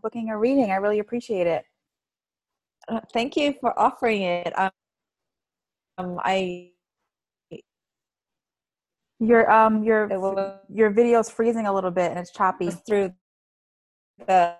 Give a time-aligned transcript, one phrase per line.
[0.00, 0.70] booking a reading.
[0.70, 1.64] I really appreciate it.
[2.88, 4.58] Uh, thank you for offering it.
[4.58, 4.70] Um,
[5.98, 6.70] um I
[9.18, 13.12] your um your your video's freezing a little bit and it's choppy through
[14.26, 14.56] the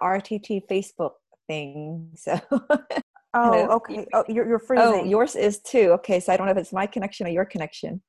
[0.00, 1.12] RTT Facebook
[1.48, 2.10] thing.
[2.14, 2.38] So
[3.34, 4.06] Oh, okay.
[4.12, 5.00] Oh, you're, you're oh, freezing.
[5.00, 5.90] Oh, yours is too.
[5.94, 8.00] Okay, so I don't know if it's my connection or your connection.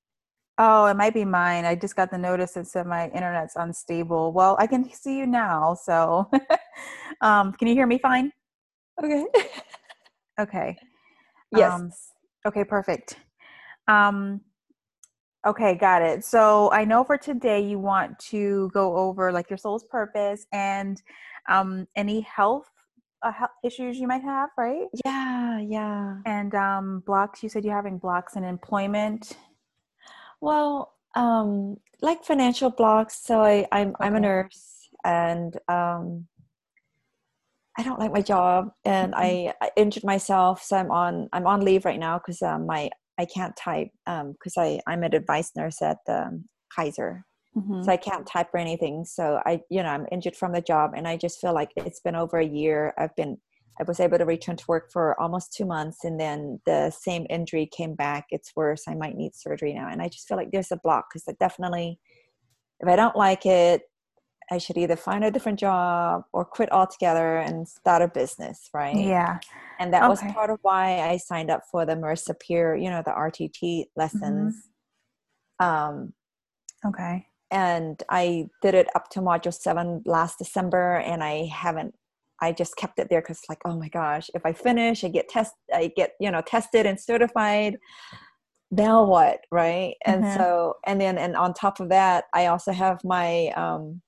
[0.58, 1.66] Oh, it might be mine.
[1.66, 4.32] I just got the notice that said my internet's unstable.
[4.32, 5.74] Well, I can see you now.
[5.74, 6.30] So,
[7.22, 8.32] um, can you hear me fine?
[9.04, 9.26] Okay.
[10.40, 10.78] okay.
[11.52, 11.74] Yes.
[11.74, 11.92] Um,
[12.48, 13.18] okay, perfect.
[13.90, 14.40] Um,
[15.46, 16.24] okay, got it.
[16.24, 21.02] So I know for today you want to go over like your soul's purpose and
[21.50, 22.70] um, any health
[23.24, 24.88] uh, issues you might have, right?
[25.06, 26.18] Yeah, yeah.
[26.26, 27.44] And um, blocks.
[27.44, 29.38] You said you're having blocks in employment.
[30.46, 33.20] Well, um, like financial blocks.
[33.24, 33.96] So I, I'm okay.
[34.02, 36.28] I'm a nurse, and um,
[37.78, 39.22] I don't like my job, and mm-hmm.
[39.22, 40.64] I, I, injured myself.
[40.64, 44.58] So I'm on I'm on leave right now because um, my I can't type because
[44.58, 47.26] um, I I'm an advice nurse at um, Kaiser.
[47.58, 47.84] Mm-hmm.
[47.84, 49.06] So I can't type or anything.
[49.06, 52.02] So I, you know, I'm injured from the job, and I just feel like it's
[52.02, 52.94] been over a year.
[52.98, 53.38] I've been,
[53.80, 57.26] I was able to return to work for almost two months, and then the same
[57.30, 58.28] injury came back.
[58.32, 58.84] It's worse.
[58.88, 61.34] I might need surgery now, and I just feel like there's a block because I
[61.40, 62.00] definitely,
[62.80, 63.84] if I don't like it,
[64.52, 68.96] I should either find a different job or quit altogether and start a business, right?
[68.96, 69.40] Yeah.
[69.80, 70.10] And that okay.
[70.10, 73.86] was part of why I signed up for the Marissa Peer, you know, the RTT
[73.96, 74.56] lessons.
[75.60, 75.66] Mm-hmm.
[75.66, 76.14] Um,
[76.86, 81.96] okay and I did it up to module seven last December, and I haven't.
[82.42, 85.30] I just kept it there because, like, oh my gosh, if I finish, I get
[85.30, 87.78] test, I get you know tested and certified.
[88.72, 89.96] Now what, right?
[90.06, 90.38] And mm-hmm.
[90.38, 94.02] so, and then, and on top of that, I also have my um,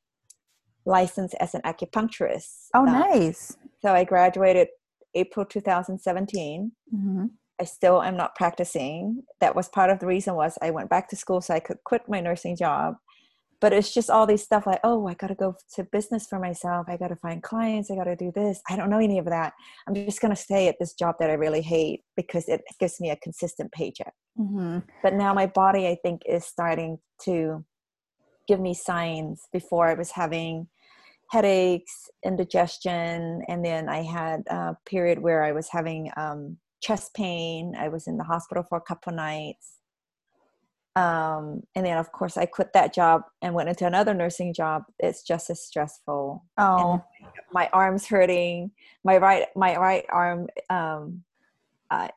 [0.86, 2.67] license as an acupuncturist.
[2.73, 3.56] Oh, um, nice!
[3.81, 4.67] So I graduated
[5.16, 6.72] April 2017.
[6.94, 7.25] Mm-hmm.
[7.59, 9.24] I still am not practicing.
[9.40, 11.78] That was part of the reason was I went back to school so I could
[11.85, 12.96] quit my nursing job
[13.59, 16.88] but it's just all these stuff like oh i gotta go to business for myself.
[16.90, 17.90] I gotta find clients.
[17.91, 18.62] I gotta do this.
[18.69, 19.53] I don't know any of that.
[19.88, 23.09] I'm just gonna stay at this job that i really hate because it gives me
[23.09, 24.13] a consistent paycheck.
[24.40, 24.79] Mm-hmm.
[25.01, 27.66] but now my body i think is starting to
[28.47, 29.47] give me signs.
[29.51, 30.68] Before i was having
[31.31, 37.74] headaches indigestion and then i had a period where i was having um, chest pain.
[37.78, 39.78] I was in the hospital for a couple nights
[40.97, 44.84] um, and then of course i quit that job and went into another nursing job.
[45.00, 46.44] It's just as stressful.
[46.58, 47.03] Oh.
[47.53, 48.72] my arms hurting.
[49.03, 51.24] My right my right arm um,
[51.91, 52.07] uh,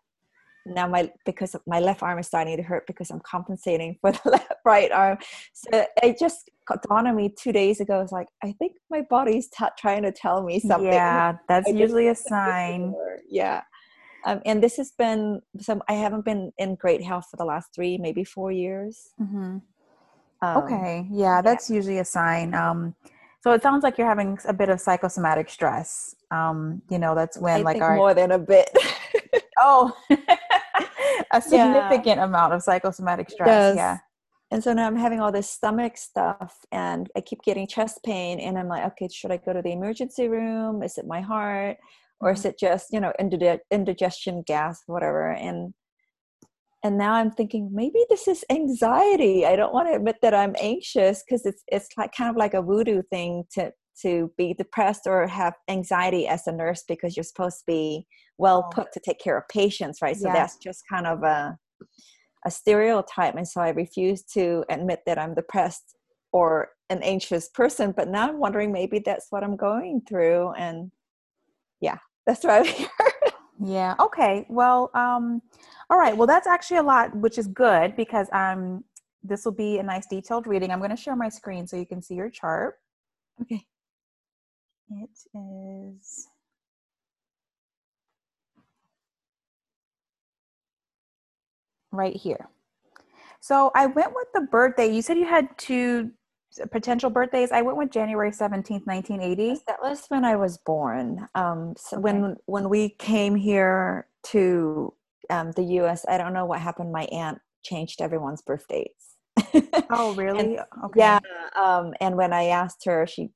[0.67, 4.31] now my because my left arm is starting to hurt because i'm compensating for the
[4.31, 5.19] left right arm.
[5.53, 6.51] So it just
[6.89, 8.01] dawned on me two days ago.
[8.01, 10.93] It's like i think my body's t- trying to tell me something.
[10.93, 12.95] Yeah that's I usually a sign.
[13.29, 13.63] yeah
[14.25, 17.75] um, and this has been some i haven't been in great health for the last
[17.75, 19.59] three maybe four years mm-hmm.
[20.43, 21.77] um, okay yeah that's yeah.
[21.77, 22.95] usually a sign um,
[23.43, 27.39] so it sounds like you're having a bit of psychosomatic stress um, you know that's
[27.39, 28.69] when I like our, more than a bit
[29.59, 29.93] oh
[31.33, 32.25] a significant yeah.
[32.25, 33.77] amount of psychosomatic stress yes.
[33.77, 33.99] yeah
[34.51, 38.41] and so now i'm having all this stomach stuff and i keep getting chest pain
[38.41, 41.77] and i'm like okay should i go to the emergency room is it my heart
[42.21, 43.13] or is it just you know
[43.71, 45.31] indigestion gas whatever?
[45.33, 45.75] And
[46.83, 49.45] and now i'm thinking maybe this is anxiety.
[49.47, 52.55] I don't want to admit that i'm anxious because it's it's like kind of like
[52.55, 53.73] a voodoo thing to
[54.03, 58.07] to be depressed or have anxiety as a nurse because you're supposed to be
[58.39, 60.17] well put to take care of patients right?
[60.17, 61.57] So that's just kind of a
[62.47, 63.35] a stereotype.
[63.35, 65.97] And so i refuse to admit that i'm depressed
[66.33, 70.53] or an anxious person but now i'm wondering maybe that's what i'm going through.
[70.53, 70.91] And
[72.31, 72.89] that's why I'm here.
[73.65, 73.95] yeah.
[73.99, 74.47] Okay.
[74.49, 75.43] Well, um,
[75.89, 76.17] all right.
[76.17, 78.85] Well, that's actually a lot, which is good because um,
[79.25, 80.71] this will be a nice detailed reading.
[80.71, 82.77] I'm going to share my screen so you can see your chart.
[83.43, 83.65] Okay.
[84.91, 86.28] It is.
[91.91, 92.49] Right here.
[93.41, 94.93] So I went with the birthday.
[94.93, 96.13] You said you had two
[96.73, 101.29] potential birthdays i went with january 17th 1980 that was when i was born.
[101.35, 102.03] Um, so okay.
[102.03, 104.93] when when we came here to
[105.31, 106.93] um, the us i don't know what happened.
[106.93, 109.17] My aunt changed everyone's birthdays.
[109.93, 110.57] Oh really?
[110.57, 111.01] And, okay.
[111.01, 111.21] yeah
[111.57, 113.31] um, and when i asked her she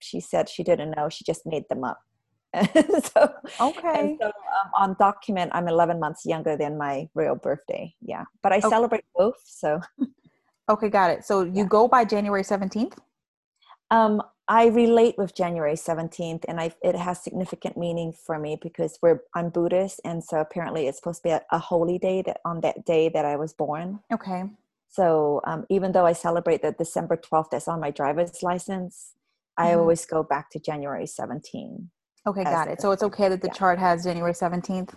[0.00, 1.08] she said she didn't know.
[1.08, 2.00] She just made them up.
[3.14, 4.16] So okay.
[4.20, 7.94] so um, on document i'm 11 months younger than my real birthday.
[8.00, 8.68] Yeah but i okay.
[8.68, 9.80] celebrate both so
[10.68, 11.24] Okay, got it.
[11.24, 11.64] So you yeah.
[11.64, 12.96] go by January 17th?
[13.90, 18.98] Um, I relate with January 17th and I it has significant meaning for me because
[19.02, 22.40] we're I'm Buddhist and so apparently it's supposed to be a, a holy day that
[22.46, 24.00] on that day that I was born.
[24.10, 24.44] Okay.
[24.88, 29.12] So um, even though I celebrate the December 12th that's on my driver's license,
[29.58, 29.68] mm-hmm.
[29.68, 31.86] I always go back to January 17th.
[32.26, 32.80] Okay, got it.
[32.80, 33.54] So it's okay that the yeah.
[33.54, 34.94] chart has January 17th?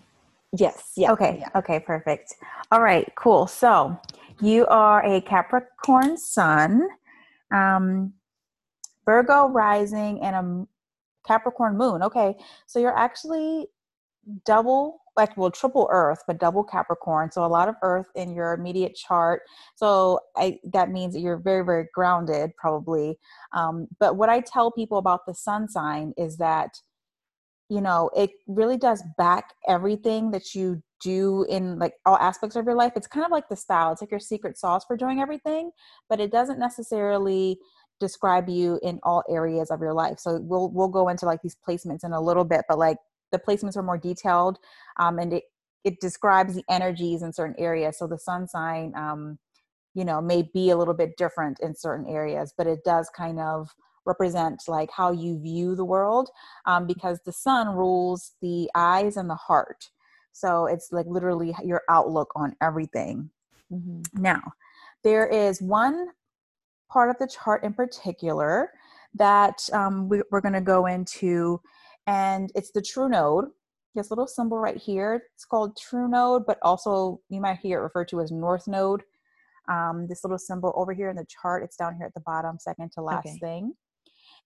[0.57, 0.93] Yes.
[0.97, 1.11] Yeah.
[1.11, 1.37] Okay.
[1.39, 1.49] Yeah.
[1.55, 2.35] Okay, perfect.
[2.71, 3.47] All right, cool.
[3.47, 3.97] So
[4.41, 6.87] you are a Capricorn sun,
[7.53, 8.13] um,
[9.05, 10.67] Virgo rising, and a
[11.27, 12.03] Capricorn moon.
[12.03, 12.35] Okay,
[12.65, 13.67] so you're actually
[14.45, 17.31] double like well triple earth but double capricorn.
[17.31, 19.41] So a lot of earth in your immediate chart.
[19.75, 23.17] So I, that means that you're very very grounded probably.
[23.53, 26.79] Um, but what i tell people about the sun sign is that
[27.71, 32.65] you know it really does back everything that you do in like all aspects of
[32.65, 32.91] your life.
[32.97, 35.71] It's kind of like the style it's like your secret sauce for doing everything
[36.09, 37.57] but it doesn't necessarily
[38.01, 40.19] describe you in all areas of your life.
[40.19, 42.97] So we'll we'll go into like these placements in a little bit but like
[43.31, 44.57] the placements are more detailed
[44.99, 45.43] um, and it
[45.85, 47.97] it describes the energies in certain areas.
[47.97, 49.39] So the sun sign um,
[49.93, 53.39] you know may be a little bit different in certain areas but it does kind
[53.39, 53.69] of
[54.11, 56.29] represent like how you view the world
[56.65, 59.89] um, because the sun rules the eyes and the heart.
[60.33, 63.29] So it's like literally your outlook on everything.
[63.71, 64.21] Mm-hmm.
[64.21, 64.41] now
[65.03, 66.09] there is one
[66.89, 68.71] part of the chart in particular
[69.13, 71.61] that um, we, we're going to go into
[72.07, 73.45] and it's the true node.
[73.95, 77.83] This little symbol right here it's called true node but also you might hear it
[77.83, 79.03] referred to as north node.
[79.69, 82.57] Um, this little symbol over here in the chart it's down here at the bottom
[82.59, 83.37] second to last okay.
[83.39, 83.73] thing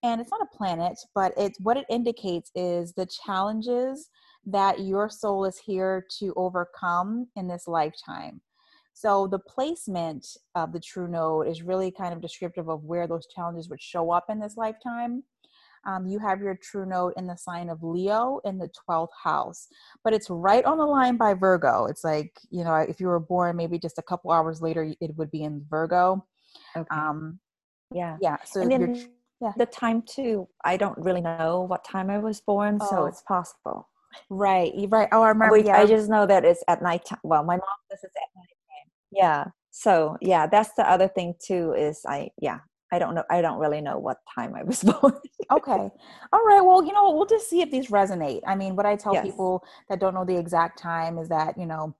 [0.02, 4.08] and it's not a planet but it's what it indicates is the challenges
[4.44, 8.40] that your soul is here to overcome in this lifetime
[8.94, 13.26] so the placement of the true node is really kind of descriptive of where those
[13.26, 15.22] challenges would show up in this lifetime
[15.86, 19.68] um, you have your true node in the sign of Leo in the 12th house,
[20.02, 21.86] but it's right on the line by Virgo.
[21.86, 25.16] It's like, you know, if you were born maybe just a couple hours later, it
[25.16, 26.26] would be in Virgo.
[26.76, 26.86] Okay.
[26.90, 27.38] Um,
[27.94, 28.16] yeah.
[28.20, 28.38] Yeah.
[28.44, 29.08] So and then
[29.40, 29.52] yeah.
[29.56, 32.90] the time too i don't really know what time i was born oh.
[32.90, 33.88] so it's possible
[34.30, 35.78] right right oh i remember yeah.
[35.78, 38.48] i just know that it's at night time well my mom says it's at night
[38.48, 42.58] time yeah so yeah that's the other thing too is i yeah
[42.92, 45.12] i don't know i don't really know what time i was born
[45.52, 45.90] okay
[46.32, 48.96] all right well you know we'll just see if these resonate i mean what i
[48.96, 49.24] tell yes.
[49.24, 51.94] people that don't know the exact time is that you know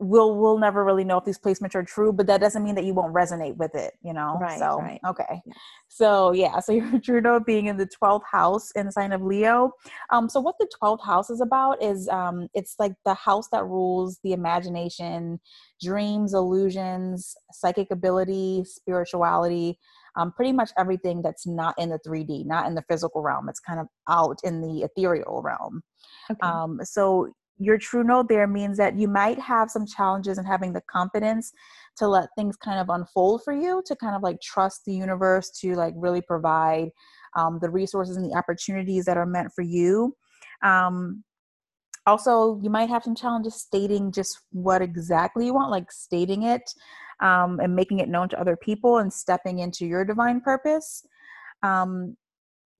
[0.00, 2.84] we'll we'll never really know if these placements are true but that doesn't mean that
[2.84, 4.38] you won't resonate with it you know?
[4.40, 5.00] Right so right.
[5.06, 5.42] okay.
[5.88, 9.22] So yeah so your true node being in the 12th house in the sign of
[9.22, 9.72] leo.
[10.10, 13.64] Um so what the 12th house is about is um it's like the house that
[13.64, 15.38] rules the imagination
[15.82, 19.78] dreams illusions psychic ability spirituality
[20.16, 23.48] um, pretty much everything that's not in the 3d not in the physical realm.
[23.48, 25.82] It's kind of out in the ethereal realm.
[26.30, 26.40] Okay.
[26.42, 27.28] um, so
[27.60, 31.52] your true node there means that you might have some challenges in having the confidence
[31.98, 35.50] to let things kind of unfold for you to kind of like trust the universe
[35.60, 36.88] to like really provide
[37.36, 40.16] um, the resources and the opportunities that are meant for you.
[40.62, 41.22] Um,
[42.06, 46.62] also you might have some challenges stating just what exactly you want like stating it
[47.20, 51.06] um, and making it known to other people and stepping into your divine purpose.
[51.62, 52.16] Um,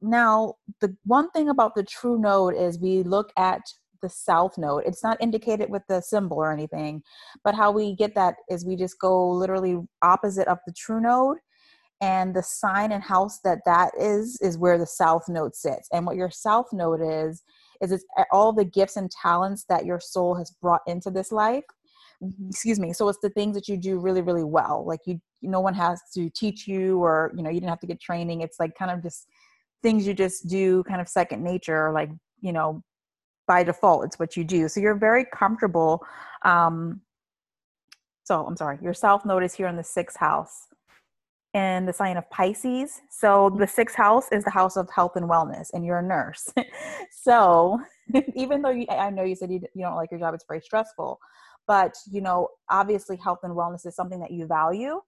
[0.01, 3.61] now the one thing about the true node is we look at
[4.01, 4.85] the south node.
[4.87, 7.03] It's not indicated with the symbol or anything,
[7.45, 11.39] but how we get that is we just go literally opposite of the true node
[12.01, 16.07] and the sign and house that that is is where the south node sits and
[16.07, 17.43] what your south node is
[17.83, 21.65] is it's all the gifts and talents that your soul has brought into this life
[22.49, 25.61] excuse me so it's the things that you do really really well like you no
[25.61, 28.61] one has to teach you or you know you didn't have to get training it's
[28.61, 29.27] like kind of just
[29.83, 32.83] things you just do kind of second nature like you know
[33.47, 34.69] by default it's what you do.
[34.69, 36.05] So you're very comfortable
[36.45, 37.01] um
[38.25, 38.95] so i'm sorry your
[39.25, 40.69] node is here in the sixth house
[41.53, 43.01] in the sign of pisces.
[43.11, 46.49] So the sixth house is the house of health and wellness and you're a nurse.
[47.11, 47.81] So
[48.35, 50.61] even though you, i know you said you, you don't like your job it's very
[50.61, 51.19] stressful
[51.67, 55.01] but you know obviously health and wellness is something that you value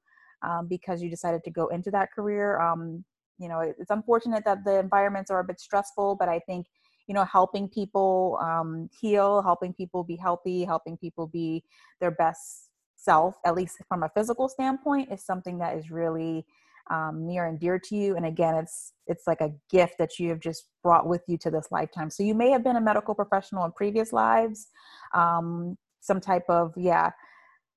[0.43, 2.61] um, because you decided to go into that career.
[2.61, 3.05] Um,
[3.39, 6.67] you know it's unfortunate that the environments are a bit stressful but i think
[7.12, 11.62] you know helping people um, heal helping people be healthy helping people be
[12.00, 16.47] their best self at least from a physical standpoint is something that is really
[16.90, 18.16] um, near and dear to you.
[18.16, 21.50] And again it's it's like a gift that you have just brought with you to
[21.50, 22.09] this lifetime.
[22.09, 24.69] So you may have been a medical professional in previous lives
[25.12, 27.11] um, some type of yeah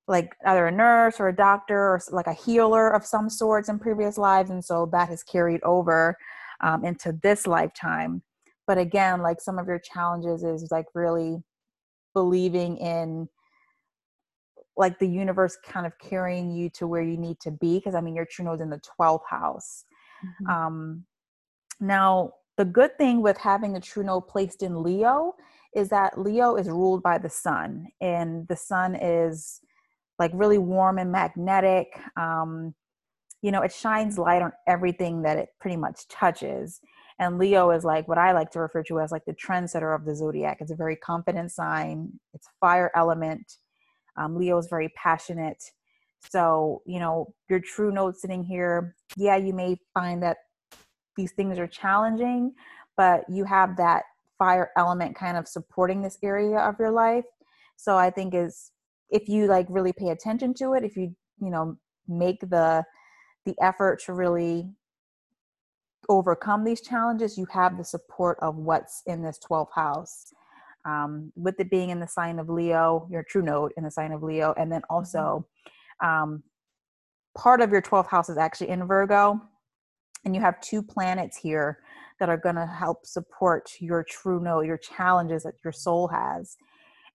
[0.08, 3.80] like either a nurse or a doctor or like a healer of some sorts in
[3.80, 4.50] previous lives.
[4.50, 6.16] And so that has carried over
[6.62, 8.22] um, into this lifetime
[8.68, 11.44] but again like some of your challenges is like really
[12.14, 13.28] believing in
[14.78, 18.02] like the universe kind of carrying you to where you need to be because i
[18.02, 19.86] mean your true node's in the 12th house.
[20.24, 20.50] Mm-hmm.
[20.50, 21.06] um
[21.80, 25.34] now the good thing with having the true node placed in leo
[25.76, 29.60] is that leo is ruled by the sun and the sun is
[30.18, 32.00] like really warm and magnetic.
[32.18, 32.74] Um
[33.42, 36.80] you know it shines light on everything that it pretty much touches
[37.20, 40.06] and leo is like what i like to refer to as like the trendsetter of
[40.06, 43.58] the zodiac it's a very confident sign it's fire element
[44.18, 45.64] um, Leo is very passionate.
[46.30, 50.38] So, you know, your true node sitting here, yeah, you may find that
[51.16, 52.54] these things are challenging,
[52.98, 54.04] but you have that
[54.38, 57.26] fire element kind of supporting this area of your life.
[57.78, 58.72] So I think is
[59.10, 62.84] if you like really pay attention to it, if you, you know, make the
[63.46, 64.68] the effort to really
[66.10, 70.34] overcome these challenges, you have the support of what's in this 12th house
[70.86, 74.12] um, with it being in the sign of Leo, your true node in the sign
[74.12, 74.96] of Leo, and then mm-hmm.
[74.96, 75.48] also
[76.04, 76.44] um,
[77.38, 79.40] part of your 12th house is actually in Virgo,
[80.24, 81.80] and you have two planets here
[82.20, 86.56] that are going to help support your true node, your challenges that your soul has.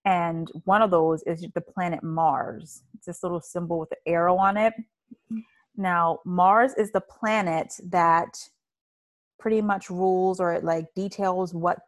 [0.05, 2.83] And one of those is the planet Mars.
[2.95, 4.75] It's this little symbol with the arrow on it.
[5.33, 5.39] Mm-hmm.
[5.77, 8.37] Now, Mars is the planet that
[9.41, 11.79] pretty much rules or it like details what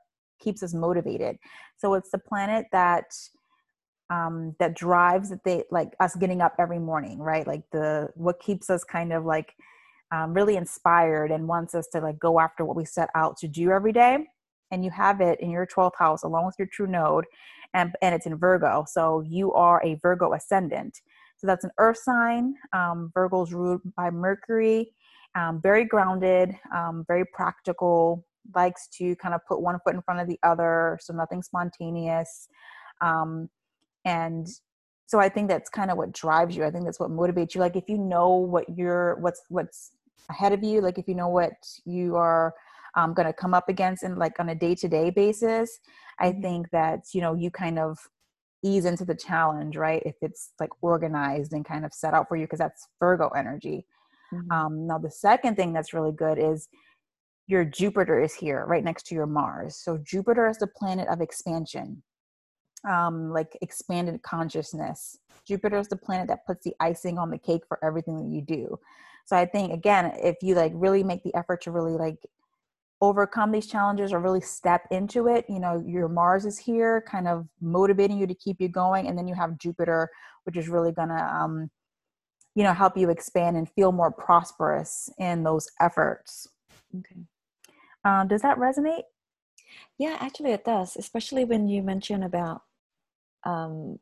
[0.41, 1.37] keeps us motivated.
[1.77, 3.05] So it's the planet that
[4.11, 7.47] um, that drives that they like us getting up every morning, right?
[7.47, 9.55] Like the what keeps us kind of like
[10.11, 13.49] um, really inspired and wants us to like go after what we set out to
[13.49, 14.27] do every day.
[14.71, 17.25] And you have it in your 12th house along with your true node,
[17.75, 18.85] and and it's in Virgo.
[18.89, 21.01] So you are a Virgo ascendant.
[21.37, 22.55] So that's an earth sign.
[22.73, 24.93] Um, Virgo's ruled by Mercury.
[25.35, 28.25] Um, very grounded, um, very practical,
[28.55, 32.49] likes to kind of put one foot in front of the other, so nothing spontaneous.
[33.01, 33.49] Um,
[34.05, 34.47] and
[35.07, 36.65] so I think that's kind of what drives you.
[36.65, 37.61] I think that's what motivates you.
[37.61, 39.93] Like if you know what you're, what's what's
[40.29, 41.53] ahead of you, like if you know what
[41.85, 42.55] you are
[42.97, 45.79] um, going to come up against, and like on a day to day basis,
[46.19, 46.43] I mm-hmm.
[46.43, 47.99] think that you know you kind of
[48.65, 50.03] ease into the challenge, right?
[50.07, 53.87] If it's like organized and kind of set out for you, because that's Virgo energy.
[54.33, 54.51] Mm-hmm.
[54.51, 56.69] Um, now the second thing that's really good is
[57.47, 59.77] your Jupiter is here right next to your Mars.
[59.77, 62.03] So Jupiter is the planet of expansion,
[62.89, 65.19] um, like expanded consciousness.
[65.47, 68.43] Jupiter is the planet that puts the icing on the cake for everything that you
[68.43, 68.79] do.
[69.27, 72.19] So I think again, if you like really make the effort to really like
[73.01, 77.27] overcome these challenges or really step into it, you know, your Mars is here, kind
[77.27, 80.09] of motivating you to keep you going, and then you have Jupiter,
[80.45, 81.71] which is really gonna um,
[82.55, 86.49] you know help you expand and feel more prosperous in those efforts
[86.97, 87.27] okay
[88.05, 89.05] um, does that resonate?
[89.99, 92.63] Yeah, actually, it does, especially when you mention about
[93.45, 93.99] um,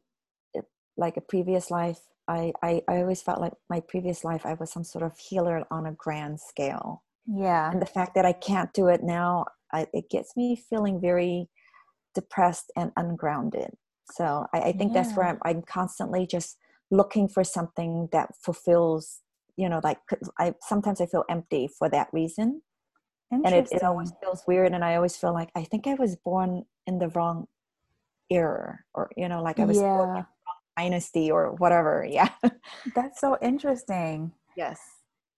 [0.55, 0.65] it,
[0.97, 2.01] like a previous life.
[2.27, 5.65] I, I, I always felt like my previous life, I was some sort of healer
[5.71, 7.03] on a grand scale.
[7.27, 7.71] Yeah.
[7.71, 11.49] And the fact that I can't do it now, I, it gets me feeling very
[12.15, 13.71] depressed and ungrounded.
[14.13, 15.03] So I, I think yeah.
[15.03, 16.57] that's where I'm, I'm constantly just
[16.91, 19.21] looking for something that fulfills,
[19.57, 19.99] you know, like
[20.39, 22.63] I sometimes I feel empty for that reason.
[23.33, 26.17] And it, it always feels weird and i always feel like i think i was
[26.17, 27.47] born in the wrong
[28.29, 30.25] era or you know like i was yeah.
[30.77, 32.31] dynasty or whatever yeah.
[32.95, 34.33] That's so interesting.
[34.57, 34.81] Yes.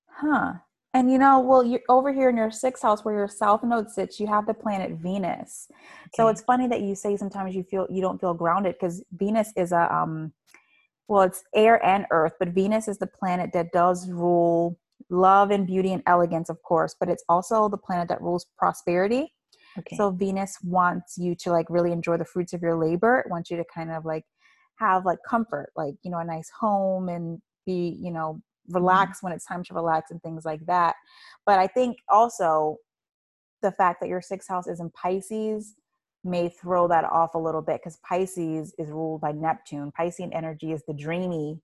[0.08, 0.54] Huh.
[0.94, 3.90] And you know well you're over here in your sixth house where your south node
[3.90, 5.68] sits you have the planet venus.
[5.70, 6.10] Okay.
[6.14, 9.52] so it's funny that you say sometimes you feel you don't feel grounded because venus
[9.56, 10.32] is a um
[11.08, 14.78] well it's air and earth but venus is the planet that does rule
[15.12, 19.32] love and beauty and elegance, of course, but it's also the planet that rules prosperity.
[19.78, 19.96] Okay.
[19.96, 23.20] So Venus wants you to like really enjoy the fruits of your labor.
[23.20, 24.24] It wants you to kind of like
[24.76, 29.28] have like comfort, like, you know, a nice home and be, you know, relax mm-hmm.
[29.28, 30.96] when it's time to relax and things like that.
[31.46, 32.76] But I think also
[33.62, 35.74] the fact that your sixth house is in Pisces
[36.24, 39.92] may throw that off a little bit because Pisces is ruled by Neptune.
[39.98, 41.60] Piscean energy is the dreamy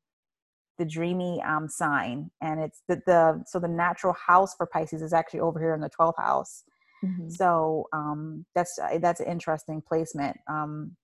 [0.78, 5.12] the dreamy um, sign and it's the, the so the natural house for pisces is
[5.12, 6.62] actually over here in the 12th house
[7.04, 7.28] mm-hmm.
[7.28, 10.96] so um, that's that's an interesting placement um,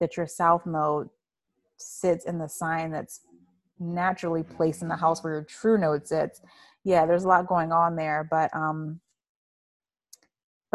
[0.00, 1.08] that your south node
[1.78, 3.20] sits in the sign that's
[3.78, 6.40] naturally placed in the house where your true node sits
[6.84, 8.98] yeah there's a lot going on there but um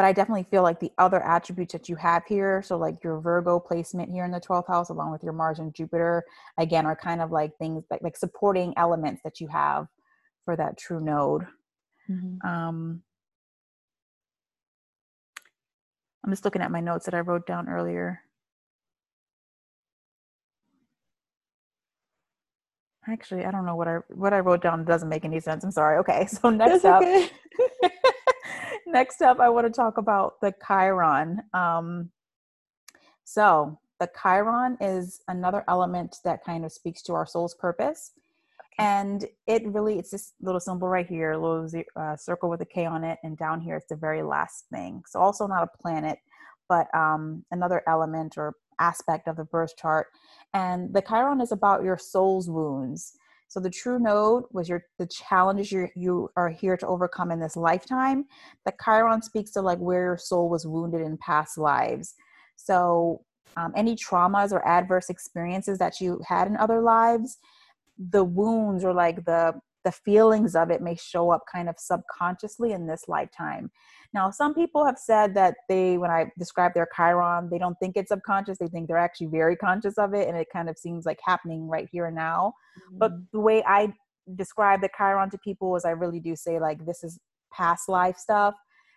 [0.01, 3.19] but I definitely feel like the other attributes that you have here, so like your
[3.19, 6.23] Virgo placement here in the 12th house, along with your Mars and Jupiter,
[6.57, 9.85] again, are kind of like things like, like supporting elements that you have
[10.43, 11.43] for that true node.
[12.09, 12.47] Mm-hmm.
[12.47, 13.03] Um,
[16.25, 18.21] I'm just looking at my notes that I wrote down earlier.
[23.07, 25.63] Actually, I don't know what I what I wrote down doesn't make any sense.
[25.63, 25.99] I'm sorry.
[25.99, 27.29] Okay, so next up, okay.
[28.91, 31.41] next up, I want to talk about the Chiron.
[31.53, 32.11] Um,
[33.23, 38.11] so the Chiron is another element that kind of speaks to our soul's purpose,
[38.79, 42.65] and it really it's this little symbol right here, a little uh, circle with a
[42.65, 45.03] K on it, and down here it's the very last thing.
[45.07, 46.19] So also not a planet,
[46.67, 50.07] but um, another element or aspect of the birth chart
[50.53, 53.13] and the chiron is about your soul's wounds
[53.51, 57.39] so the true node was your the challenges you you are here to overcome in
[57.41, 58.23] this lifetime.
[58.63, 62.15] The chiron speaks to like where your soul was wounded in past lives.
[62.55, 63.25] So
[63.57, 67.39] um, any traumas or adverse experiences that you had in other lives
[68.09, 72.71] the wounds or like the the feelings of it may show up kind of subconsciously
[72.71, 73.71] in this lifetime
[74.13, 77.95] now, some people have said that they, when I describe their Chiron, they don't think
[77.95, 78.57] it's subconscious.
[78.57, 81.67] They think they're actually very conscious of it, and it kind of seems like happening
[81.67, 82.53] right here and now.
[82.77, 82.97] Mm-hmm.
[82.97, 83.93] But the way I
[84.35, 87.19] describe the Chiron to people is I really do say, like, this is
[87.53, 88.53] past life stuff.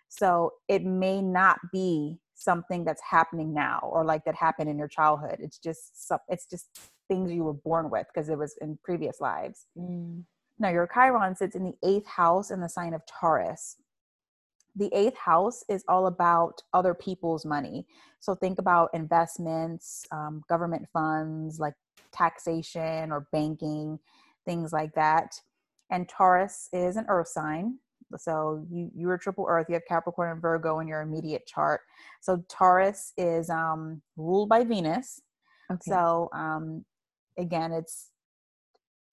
[0.09, 4.87] So it may not be something that's happening now or like that happened in your
[4.87, 5.37] childhood.
[5.39, 6.67] It's just, it's just
[7.07, 9.65] things you were born with because it was in previous lives.
[9.77, 10.23] Mm.
[10.59, 13.77] Now, your Chiron sits in the eighth house in the sign of Taurus
[14.75, 17.85] the eighth house is all about other people's money.
[18.19, 21.75] So think about investments, um, government funds, like
[22.11, 23.99] taxation or banking,
[24.45, 25.39] things like that.
[25.91, 27.79] And Taurus is an earth sign.
[28.17, 29.67] So you you are triple earth.
[29.67, 31.81] You have Capricorn and Virgo in your immediate chart.
[32.21, 35.21] So Taurus is um, ruled by Venus.
[35.71, 35.91] Okay.
[35.91, 36.85] So um,
[37.37, 38.11] again, it's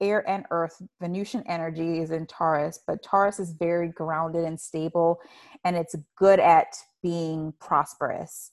[0.02, 5.18] air and earth venusian energy is in taurus but taurus is very grounded and stable
[5.64, 8.50] and it's good at being prosperous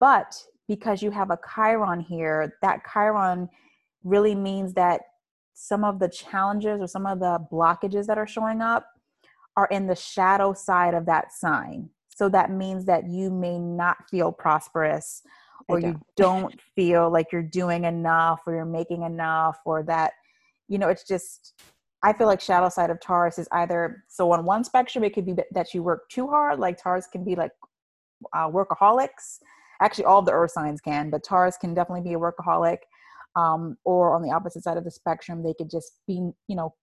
[0.00, 0.34] but
[0.66, 3.48] because you have a chiron here that chiron
[4.02, 5.02] really means that
[5.54, 8.86] some of the challenges or some of the blockages that are showing up
[9.56, 13.96] are in the shadow side of that sign so that means that you may not
[14.10, 15.22] feel prosperous
[15.68, 15.92] or don't.
[15.92, 20.12] you don't feel like you're doing enough or you're making enough or that
[20.68, 21.54] you know, it's just
[22.02, 25.26] I feel like shadow side of Taurus is either so on one spectrum it could
[25.26, 27.50] be that you work too hard, like Taurus can be like
[28.34, 29.38] uh, workaholics.
[29.80, 32.78] Actually, all the Earth signs can, but Taurus can definitely be a workaholic.
[33.36, 36.74] Um, or on the opposite side of the spectrum, they could just be, you know,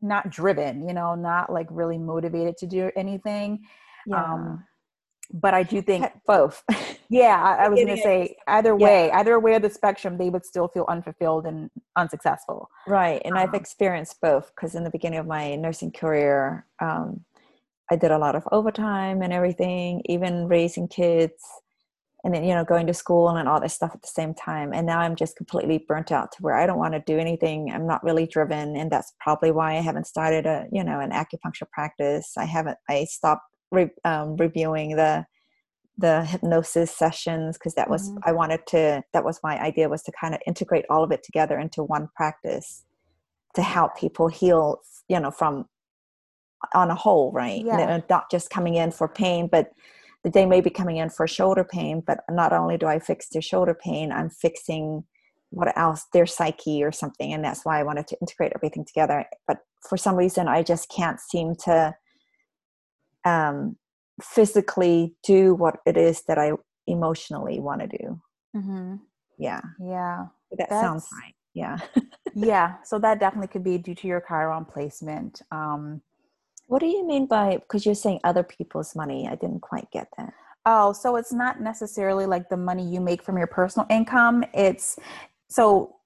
[0.00, 3.60] not driven, you know, not like really motivated to do anything.
[4.06, 4.24] Yeah.
[4.24, 4.64] Um,
[5.32, 6.62] but I do think both.
[7.08, 9.18] yeah, I, I was going to say either way, yeah.
[9.18, 12.70] either way of the spectrum, they would still feel unfulfilled and unsuccessful.
[12.86, 17.24] Right, and um, I've experienced both because in the beginning of my nursing career, um,
[17.90, 21.42] I did a lot of overtime and everything, even raising kids,
[22.22, 24.72] and then you know going to school and all this stuff at the same time.
[24.72, 27.70] And now I'm just completely burnt out to where I don't want to do anything.
[27.72, 31.10] I'm not really driven, and that's probably why I haven't started a you know an
[31.10, 32.34] acupuncture practice.
[32.36, 32.78] I haven't.
[32.88, 35.26] I stopped re- um, reviewing the
[35.98, 38.18] the hypnosis sessions because that was mm-hmm.
[38.24, 41.22] i wanted to that was my idea was to kind of integrate all of it
[41.22, 42.84] together into one practice
[43.54, 45.66] to help people heal you know from
[46.74, 48.00] on a whole right yeah.
[48.08, 49.70] not just coming in for pain but
[50.24, 53.42] they may be coming in for shoulder pain but not only do i fix their
[53.42, 55.04] shoulder pain i'm fixing
[55.50, 59.24] what else their psyche or something and that's why i wanted to integrate everything together
[59.46, 61.94] but for some reason i just can't seem to
[63.24, 63.76] um,
[64.22, 66.52] physically do what it is that I
[66.86, 68.20] emotionally want to do.
[68.56, 68.96] Mm-hmm.
[69.38, 69.60] Yeah.
[69.80, 70.26] Yeah.
[70.50, 71.32] That That's, sounds fine.
[71.54, 71.78] Yeah.
[72.34, 72.74] yeah.
[72.84, 75.42] So that definitely could be due to your Chiron placement.
[75.50, 76.02] Um,
[76.66, 79.26] what do you mean by, because you're saying other people's money?
[79.28, 80.32] I didn't quite get that.
[80.66, 84.44] Oh, so it's not necessarily like the money you make from your personal income.
[84.52, 84.98] It's
[85.48, 85.96] so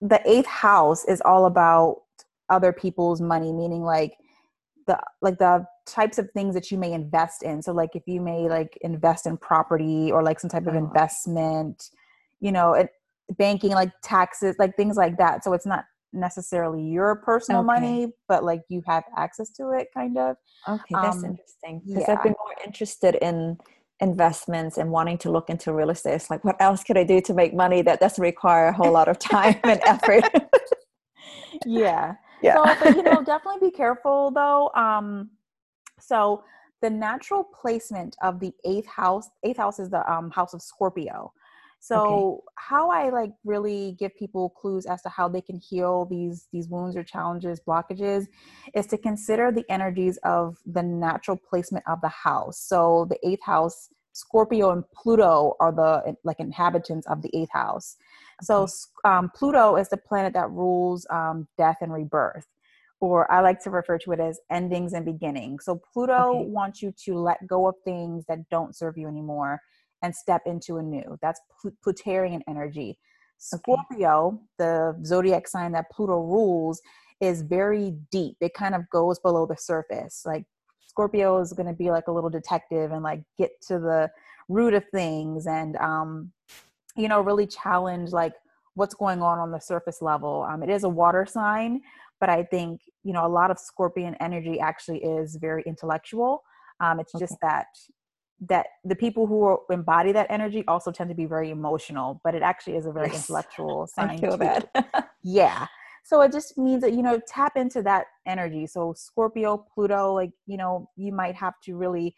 [0.00, 2.02] the eighth house is all about
[2.48, 4.16] other people's money, meaning like
[4.90, 7.62] the like the types of things that you may invest in.
[7.62, 10.78] So like if you may like invest in property or like some type of oh.
[10.78, 11.90] investment
[12.40, 12.88] you know it,
[13.38, 15.44] banking like taxes like things like that.
[15.44, 17.66] So it's not necessarily your personal okay.
[17.66, 20.36] money but like you have access to it kind of.
[20.68, 22.14] Okay that's um, interesting because yeah.
[22.14, 23.56] i've been more interested in
[24.00, 26.14] investments and wanting to look into real estate.
[26.14, 27.82] It's like what else could i do to make money?
[27.82, 30.24] That doesn't require a whole lot of time and effort.
[31.66, 32.54] Yeah yeah.
[32.54, 34.70] So, but you know, definitely be careful though.
[34.74, 35.30] Um,
[35.98, 36.44] so
[36.82, 41.32] the natural placement of the eighth house, eighth house is the um, house of Scorpio.
[41.82, 42.42] So okay.
[42.56, 46.68] how I like really give people clues as to how they can heal these these
[46.68, 48.26] wounds or challenges, blockages,
[48.74, 52.60] is to consider the energies of the natural placement of the house.
[52.60, 57.96] So the eighth house, Scorpio and Pluto are the like inhabitants of the eighth house.
[58.42, 58.66] So
[59.04, 62.46] um, Pluto is the planet that rules um, death and rebirth
[63.00, 65.64] or I like to refer to it as endings and beginnings.
[65.64, 66.48] So Pluto okay.
[66.48, 69.60] wants you to let go of things that don't serve you anymore
[70.02, 71.18] and step into a new.
[71.22, 71.40] That's
[71.82, 72.98] Plutarian energy.
[73.38, 74.36] Scorpio, okay.
[74.58, 76.80] the zodiac sign that Pluto rules,
[77.20, 78.36] is very deep.
[78.40, 80.22] It kind of goes below the surface.
[80.26, 80.44] Like
[80.86, 84.10] Scorpio is going to be like a little detective and like get to the
[84.48, 86.32] root of things and um
[86.96, 88.34] you know really challenge like
[88.74, 90.46] what's going on on the surface level.
[90.48, 91.80] Um it is a water sign,
[92.20, 96.42] but I think you know a lot of Scorpion energy actually is very intellectual.
[96.80, 97.24] Um it's okay.
[97.24, 97.66] just that
[98.48, 102.42] that the people who embody that energy also tend to be very emotional, but it
[102.42, 103.16] actually is a very yes.
[103.16, 104.10] intellectual sign.
[104.10, 104.38] I feel too.
[104.38, 105.10] that.
[105.22, 105.66] yeah.
[106.04, 108.66] So it just means that, you know, tap into that energy.
[108.66, 112.14] So Scorpio, Pluto, like, you know, you might have to really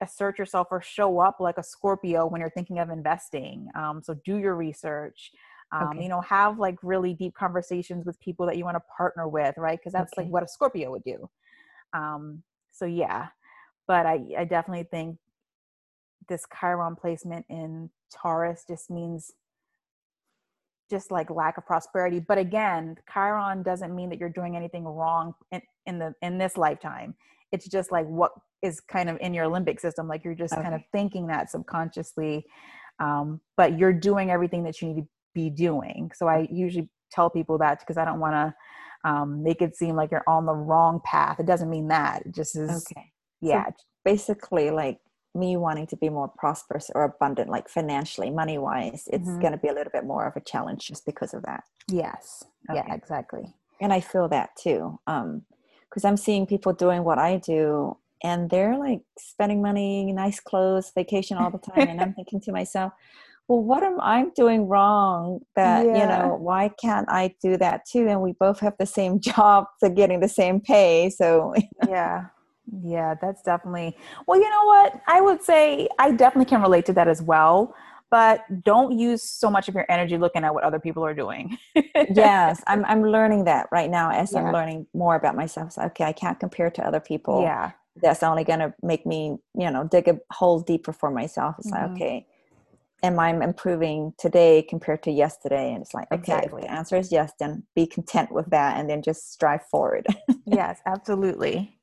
[0.00, 3.68] assert yourself or show up like a Scorpio when you're thinking of investing.
[3.74, 5.32] Um, so do your research.
[5.72, 6.02] Um, okay.
[6.02, 9.56] You know, have like really deep conversations with people that you want to partner with,
[9.56, 9.78] right?
[9.78, 10.22] Because that's okay.
[10.22, 11.28] like what a Scorpio would do.
[11.92, 13.28] Um, so yeah,
[13.86, 15.18] but I, I definitely think
[16.28, 19.32] this Chiron placement in Taurus just means
[20.90, 22.20] just like lack of prosperity.
[22.20, 26.56] But again, Chiron doesn't mean that you're doing anything wrong in, in the in this
[26.56, 27.14] lifetime.
[27.52, 28.32] It's just like what
[28.62, 30.08] is kind of in your limbic system.
[30.08, 30.62] Like you're just okay.
[30.62, 32.44] kind of thinking that subconsciously,
[32.98, 36.10] um, but you're doing everything that you need to be doing.
[36.14, 39.94] So I usually tell people that because I don't want to um, make it seem
[39.94, 41.38] like you're on the wrong path.
[41.38, 42.22] It doesn't mean that.
[42.26, 42.86] It just is.
[42.90, 43.12] Okay.
[43.40, 43.66] Yeah.
[43.66, 43.72] So
[44.04, 44.98] basically, like
[45.34, 49.40] me wanting to be more prosperous or abundant, like financially, money wise, it's mm-hmm.
[49.40, 51.62] going to be a little bit more of a challenge just because of that.
[51.88, 52.42] Yes.
[52.70, 52.82] Okay.
[52.84, 53.54] Yeah, exactly.
[53.80, 54.98] And I feel that too.
[55.06, 55.42] Um,
[55.88, 60.92] because I'm seeing people doing what I do and they're like spending money, nice clothes,
[60.94, 61.88] vacation all the time.
[61.88, 62.92] and I'm thinking to myself,
[63.48, 65.92] well, what am I doing wrong that, yeah.
[65.94, 68.08] you know, why can't I do that too?
[68.08, 71.10] And we both have the same job, so getting the same pay.
[71.10, 71.54] So,
[71.88, 72.26] yeah.
[72.82, 73.96] Yeah, that's definitely.
[74.26, 75.00] Well, you know what?
[75.06, 77.74] I would say I definitely can relate to that as well.
[78.10, 81.58] But don't use so much of your energy looking at what other people are doing.
[81.74, 84.40] yes, I'm I'm learning that right now as yeah.
[84.40, 85.72] I'm learning more about myself.
[85.72, 87.42] So, okay, I can't compare to other people.
[87.42, 91.56] Yeah, that's only going to make me, you know, dig a hole deeper for myself.
[91.58, 91.82] It's mm-hmm.
[91.82, 92.26] like, okay,
[93.02, 95.72] am I improving today compared to yesterday?
[95.72, 96.62] And it's like, okay, exactly.
[96.62, 100.06] if the answer is yes, then be content with that, and then just strive forward.
[100.46, 101.78] yes, absolutely.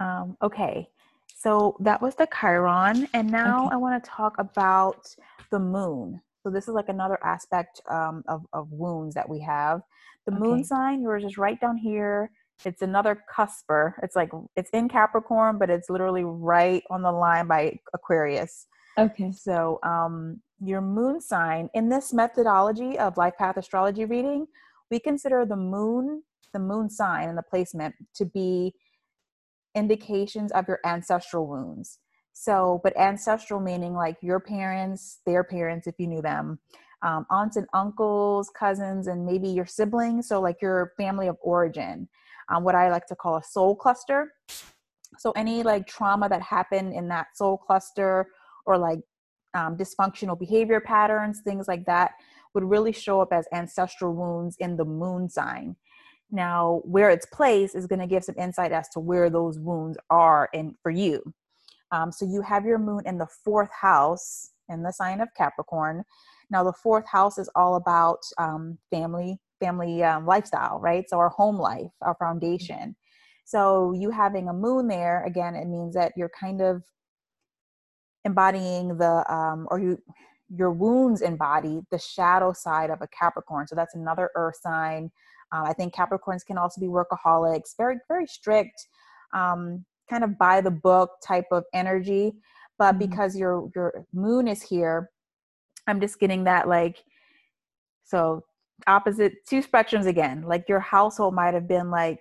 [0.00, 0.88] Um, okay,
[1.36, 3.74] so that was the Chiron, and now okay.
[3.74, 5.14] I want to talk about
[5.50, 6.20] the moon.
[6.42, 9.82] So this is like another aspect um, of, of wounds that we have.
[10.26, 10.42] The okay.
[10.42, 12.30] moon sign, yours is right down here.
[12.66, 13.94] It's another cusper.
[14.02, 18.66] It's like it's in Capricorn, but it's literally right on the line by Aquarius.
[18.98, 19.32] Okay.
[19.32, 24.46] So um, your moon sign in this methodology of life path astrology reading,
[24.90, 26.22] we consider the moon,
[26.52, 28.74] the moon sign and the placement to be
[29.74, 31.98] indications of your ancestral wounds.
[32.32, 36.58] So, but ancestral meaning like your parents, their parents, if you knew them,
[37.02, 40.28] um, aunts and uncles, cousins, and maybe your siblings.
[40.28, 42.08] So, like your family of origin,
[42.48, 44.32] um, what I like to call a soul cluster.
[45.18, 48.28] So, any like trauma that happened in that soul cluster
[48.66, 49.00] or like
[49.54, 52.12] um, dysfunctional behavior patterns, things like that,
[52.54, 55.76] would really show up as ancestral wounds in the moon sign.
[56.30, 59.98] Now, where it's placed is going to give some insight as to where those wounds
[60.10, 61.22] are in for you.
[61.92, 66.04] Um, so you have your moon in the fourth house in the sign of Capricorn.
[66.50, 71.04] Now, the fourth house is all about um, family, family um, lifestyle, right?
[71.08, 72.96] So our home life, our foundation.
[73.44, 76.82] So you having a moon there, again, it means that you're kind of
[78.24, 79.98] embodying the, um, or you,
[80.48, 83.66] your wounds embody the shadow side of a Capricorn.
[83.66, 85.10] So that's another earth sign
[85.54, 88.88] um, I think Capricorns can also be workaholics, very, very strict,
[89.32, 92.32] um, kind of by the book type of energy.
[92.78, 93.10] But mm-hmm.
[93.10, 95.10] because your your moon is here,
[95.86, 97.04] I'm just getting that like
[98.02, 98.42] so
[98.86, 100.42] opposite two spectrums again.
[100.46, 102.20] Like your household might have been like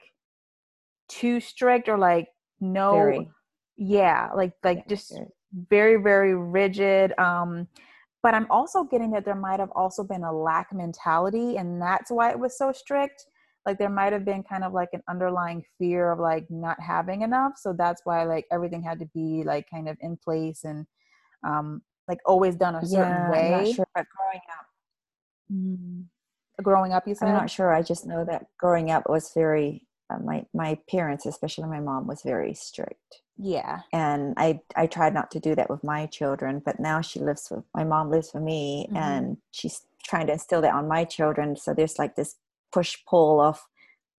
[1.10, 2.28] too strict or like
[2.60, 3.30] no very.
[3.78, 5.14] yeah, like like just
[5.70, 7.18] very, very rigid.
[7.20, 7.68] Um
[8.24, 12.10] but i'm also getting that there might have also been a lack mentality and that's
[12.10, 13.26] why it was so strict
[13.66, 17.22] like there might have been kind of like an underlying fear of like not having
[17.22, 20.88] enough so that's why like everything had to be like kind of in place and
[21.46, 24.66] um like always done a certain yeah, way I'm not sure, but growing up
[25.52, 26.04] mm.
[26.62, 27.74] Growing up you said i'm not sure.
[27.74, 32.08] I just know that growing up was very uh, my my parents especially my mom
[32.08, 33.22] was very strict.
[33.38, 33.82] Yeah.
[33.92, 37.48] And i i tried not to do that with my children but now she lives
[37.50, 38.98] with my mom lives with me mm-hmm.
[38.98, 41.56] and she's trying to instill that on my children.
[41.56, 42.36] So there's like this
[42.72, 43.60] push pull of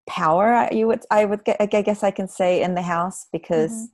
[0.07, 3.73] power you would i would get i guess i can say in the house because
[3.73, 3.85] mm-hmm.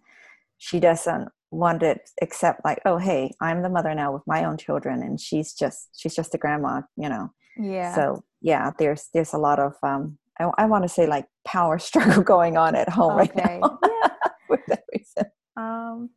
[0.59, 4.57] she doesn't want to accept like oh hey i'm the mother now with my own
[4.57, 9.33] children and she's just she's just a grandma you know yeah so yeah there's there's
[9.33, 12.89] a lot of um i, I want to say like power struggle going on at
[12.89, 13.19] home okay.
[13.19, 14.09] right now yeah.
[14.47, 15.25] for that reason
[15.57, 16.11] um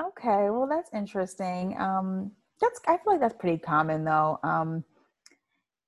[0.00, 4.84] okay well that's interesting um that's i feel like that's pretty common though um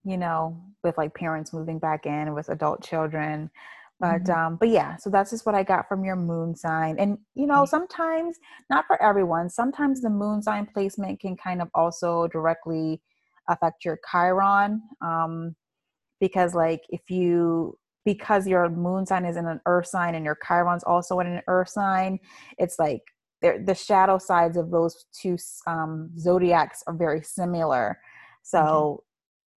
[0.09, 3.51] you know, with like parents moving back in with adult children.
[4.01, 4.33] But mm-hmm.
[4.33, 6.97] um, but yeah, so that's just what I got from your moon sign.
[6.99, 8.39] And you know, sometimes
[8.71, 13.03] not for everyone, sometimes the moon sign placement can kind of also directly
[13.49, 14.83] affect your Chiron.
[15.01, 15.57] Um,
[16.21, 20.39] because like if you because your moon sign is in an earth sign and your
[20.47, 22.19] Chiron's also in an earth sign,
[22.57, 23.03] it's like
[23.43, 27.99] the shadow sides of those two um, zodiacs are very similar.
[28.43, 29.05] So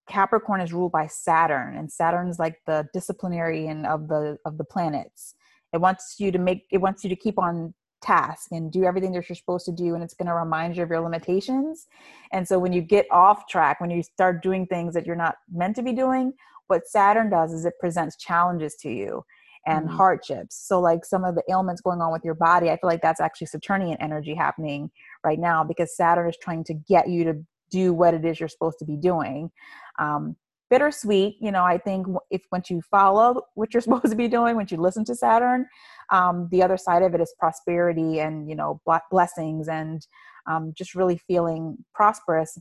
[0.09, 5.35] Capricorn is ruled by Saturn, and Saturn's like the disciplinarian of the of the planets.
[5.71, 9.11] It wants you to make it wants you to keep on task and do everything
[9.11, 11.87] that you're supposed to do and it's going to remind you of your limitations.
[12.31, 15.35] And so when you get off track when you start doing things that you're not
[15.51, 16.33] meant to be doing
[16.67, 19.23] what saturn does is it presents challenges to you
[19.65, 19.97] and mm-hmm.
[19.97, 20.55] hardships.
[20.55, 23.21] So like some of the ailments going on with your body i feel like that's
[23.21, 24.89] actually saturnian energy happening
[25.23, 27.33] right now because saturn is trying to get you to
[27.69, 29.51] do what it is you're supposed to be doing.
[29.99, 30.35] Um,
[30.69, 34.55] bittersweet you know i think if once you follow what you're supposed to be doing
[34.55, 35.65] once you listen to saturn
[36.11, 40.05] um, the other side of it is prosperity and you know blessings and
[40.47, 42.57] um, just really feeling prosperous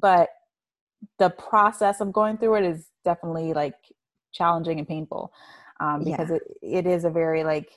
[0.00, 0.30] but
[1.18, 3.76] the process of going through it is definitely like
[4.32, 5.32] challenging and painful
[5.80, 6.36] um, because yeah.
[6.36, 7.70] it, it is a very like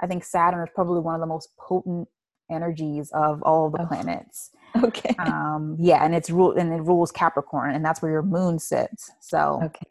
[0.00, 2.08] i think saturn is probably one of the most potent
[2.50, 3.86] energies of all the oh.
[3.86, 4.50] planets
[4.84, 5.14] Okay.
[5.18, 9.10] Um, yeah, and it's rule and it rules Capricorn, and that's where your moon sits.
[9.20, 9.86] So okay.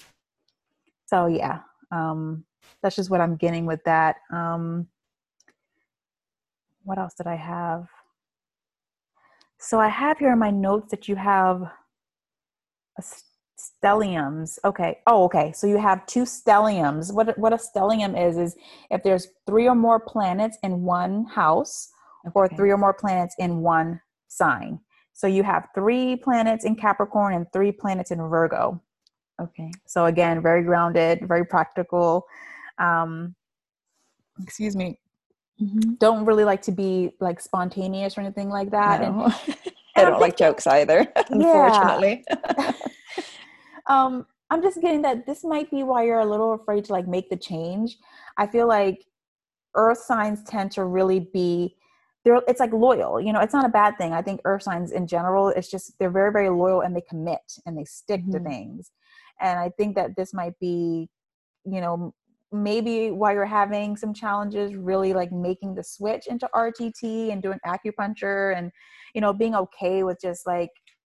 [1.06, 1.60] So yeah,
[1.92, 2.46] um,
[2.82, 4.18] that's just what I'm getting with that.
[4.32, 4.88] Um,
[6.84, 7.88] what else did I have?
[9.60, 11.62] So I have here in my notes that you have
[12.98, 13.04] a
[13.60, 14.60] stelliums.
[14.64, 15.00] Okay.
[15.08, 15.52] Oh, okay.
[15.54, 17.12] So you have two stelliums.
[17.12, 18.56] What what a stellium is is
[18.92, 21.90] if there's three or more planets in one house,
[22.26, 22.34] okay.
[22.36, 24.80] or three or more planets in one sign.
[25.14, 28.82] So you have three planets in Capricorn and three planets in Virgo.
[29.42, 29.72] Okay.
[29.88, 32.26] So again, very grounded, very practical.
[32.80, 33.36] Um,
[34.42, 35.00] excuse me.
[35.62, 35.96] Mm-hmm.
[35.96, 39.02] Don't really like to be like spontaneous or anything like that.
[39.02, 39.32] No.
[39.46, 39.58] And,
[39.96, 42.24] I don't like jokes either, unfortunately.
[43.88, 47.08] um, I'm just getting that this might be why you're a little afraid to like
[47.08, 47.98] make the change.
[48.38, 49.04] I feel like
[49.76, 51.76] earth signs tend to really be
[52.24, 54.92] they're it's like loyal you know it's not a bad thing i think earth signs
[54.92, 58.32] in general it's just they're very very loyal and they commit and they stick mm-hmm.
[58.32, 58.92] to things
[59.40, 61.08] and i think that this might be
[61.64, 62.14] you know
[62.52, 67.60] maybe while you're having some challenges really like making the switch into rtt and doing
[67.66, 68.72] acupuncture and
[69.14, 70.70] you know being okay with just like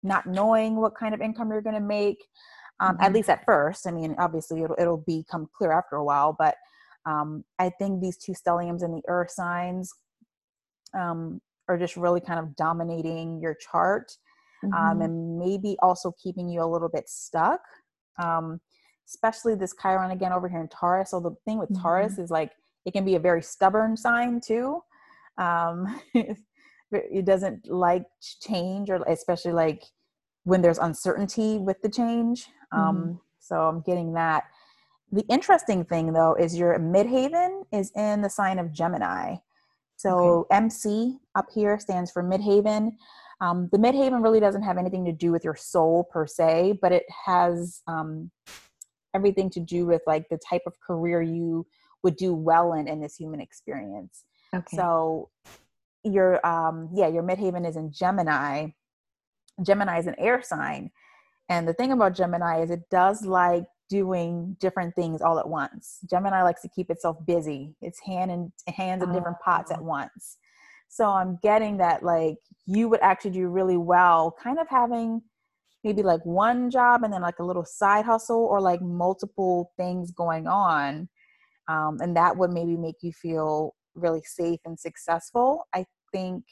[0.02, 2.18] not knowing what kind of income you're going to make
[2.80, 3.04] um, mm-hmm.
[3.04, 6.54] at least at first i mean obviously it'll, it'll become clear after a while but
[7.06, 9.92] um, i think these two stelliums and the earth signs
[10.98, 14.10] um, are just really kind of dominating your chart
[14.64, 14.90] um, mm-hmm.
[14.90, 17.60] um, and maybe also keeping you a little bit stuck.
[18.22, 18.60] Um,
[19.08, 21.10] especially this Chiron again over here in Taurus.
[21.10, 21.82] So the thing with mm-hmm.
[21.82, 22.52] Taurus is like
[22.84, 24.82] it can be a very stubborn sign too.
[25.36, 26.00] Um,
[26.92, 28.04] it doesn't like
[28.40, 29.82] change, or especially like
[30.44, 32.46] when there's uncertainty with the change.
[32.72, 33.12] Um, mm-hmm.
[33.40, 34.44] So I'm getting that.
[35.10, 39.36] The interesting thing though is your midheaven is in the sign of Gemini.
[39.96, 40.56] So okay.
[40.56, 42.92] MC up here stands for Midheaven.
[43.40, 46.92] Um, the Midheaven really doesn't have anything to do with your soul per se, but
[46.92, 48.30] it has um,
[49.18, 51.66] everything to do with like the type of career you
[52.02, 54.24] would do well in in this human experience.
[54.54, 54.76] Okay.
[54.76, 55.31] So
[56.04, 58.68] your um yeah, your midheaven is in Gemini.
[59.62, 60.90] Gemini is an air sign.
[61.48, 65.98] And the thing about Gemini is it does like doing different things all at once.
[66.09, 67.74] Gemini likes to keep itself busy.
[67.81, 69.85] It's hand and hands in different pots at oh.
[69.85, 70.37] once.
[70.88, 75.22] So I'm getting that like you would actually do really well kind of having
[75.84, 80.10] maybe like one job and then like a little side hustle or like multiple things
[80.10, 81.08] going on
[81.68, 85.66] um, and that would maybe make you feel really safe and successful.
[85.74, 86.44] I think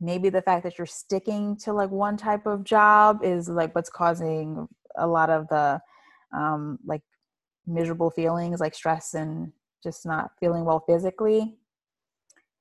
[0.00, 3.90] maybe the fact that you're sticking to like one type of job is like what's
[3.90, 5.80] causing a lot of the
[6.34, 7.02] um, like
[7.66, 9.52] miserable feelings like stress and
[9.82, 11.58] just not feeling well physically.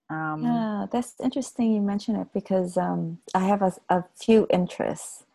[0.10, 5.26] Um, yeah that's interesting you mention it because um, i have a, a few interests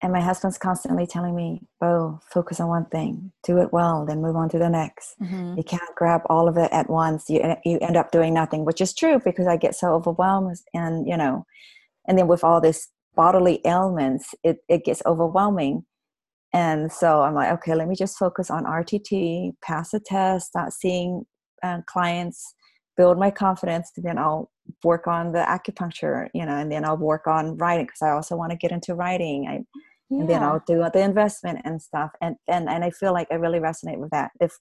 [0.00, 3.32] and my husband's constantly telling me oh focus on one thing.
[3.44, 5.14] Do it well then move on to the next.
[5.20, 5.56] Mm-hmm.
[5.56, 7.28] you can't grab all of it at once.
[7.28, 11.08] You, you end up doing nothing which is true because i get so overwhelmed and
[11.08, 11.44] you know
[12.06, 15.84] and then with all this bodily ailments it, it gets overwhelming.
[16.52, 20.72] And so i'm like okay let me just focus on rtt pass the test start
[20.72, 21.26] seeing
[21.62, 22.54] uh, clients
[22.96, 24.50] build my confidence then i'll
[24.82, 28.34] work on the acupuncture you know and then i'll work on writing because i also
[28.36, 29.46] want to get into writing.
[29.46, 29.64] I
[30.10, 30.20] yeah.
[30.20, 32.12] and then I'll do the investment and stuff.
[32.20, 34.30] And, and, and I feel like I really resonate with that.
[34.40, 34.58] If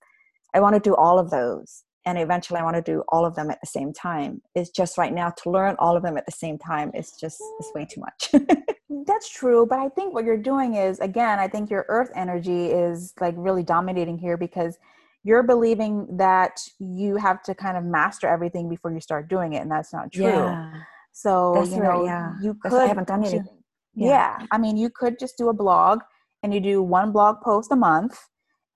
[0.54, 3.36] I want to do all of those and eventually I want to do all of
[3.36, 6.26] them at the same time, it's just right now to learn all of them at
[6.26, 8.46] the same time is just, it's way too much.
[9.06, 9.66] That's true.
[9.66, 13.36] But I think what you're doing is, again, I think your earth energy is like
[13.38, 14.78] really dominating here because
[15.24, 19.62] you're believing that you have to kind of master everything before you start doing it.
[19.62, 20.26] And that's not true.
[20.26, 20.72] Yeah.
[21.12, 22.34] So, that's you right, know, yeah.
[22.42, 23.57] you could, I haven't done anything
[23.98, 24.38] yeah.
[24.40, 24.46] yeah.
[24.52, 26.00] I mean, you could just do a blog
[26.44, 28.18] and you do one blog post a month